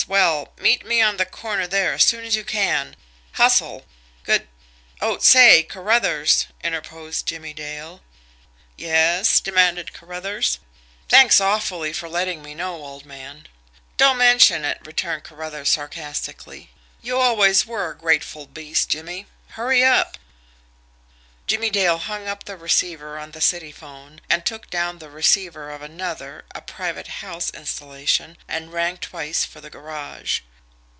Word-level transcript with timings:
Well, 0.07 0.51
meet 0.57 0.83
me 0.85 0.99
on 0.99 1.17
the 1.17 1.27
corner 1.27 1.67
there 1.67 1.93
as 1.93 2.03
soon 2.05 2.25
as 2.25 2.35
you 2.35 2.43
can. 2.43 2.95
Hustle! 3.33 3.85
Good" 4.23 4.47
"Oh, 5.01 5.15
I 5.15 5.19
say, 5.19 5.63
Carruthers!" 5.63 6.47
interposed 6.63 7.27
Jimmie 7.27 7.53
Dale. 7.53 8.01
"Yes?" 8.75 9.39
demanded 9.39 9.93
Carruthers. 9.93 10.57
"Thanks 11.07 11.39
awfully 11.39 11.93
for 11.93 12.09
letting 12.09 12.41
me 12.41 12.55
know, 12.55 12.77
old 12.83 13.05
man." 13.05 13.47
"Don't 13.97 14.17
mention 14.17 14.65
it!" 14.65 14.79
returned 14.85 15.23
Carruthers 15.23 15.69
sarcastically. 15.69 16.71
"You 17.03 17.17
always 17.19 17.65
were 17.67 17.91
a 17.91 17.95
grateful 17.97 18.47
beast, 18.47 18.89
Jimmie. 18.89 19.27
Hurry 19.49 19.83
up!" 19.85 20.17
Jimmie 21.47 21.69
Dale 21.71 21.97
hung 21.97 22.29
up 22.29 22.45
the 22.45 22.55
receiver 22.55 23.17
of 23.17 23.33
the 23.33 23.41
city 23.41 23.73
'phone, 23.73 24.21
and 24.29 24.45
took 24.45 24.69
down 24.69 24.99
the 24.99 25.09
receiver 25.09 25.69
of 25.69 25.81
another, 25.81 26.45
a 26.55 26.61
private 26.61 27.07
house 27.25 27.49
installation, 27.49 28.37
and 28.47 28.71
rang 28.71 28.95
twice 28.97 29.43
for 29.43 29.59
the 29.59 29.69
garage. 29.71 30.41